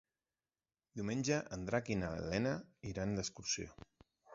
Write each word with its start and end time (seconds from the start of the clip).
Diumenge 1.01 1.39
en 1.57 1.67
Drac 1.69 1.95
i 1.97 2.01
na 2.03 2.11
Lena 2.33 2.59
iran 2.95 3.19
d'excursió. 3.21 3.83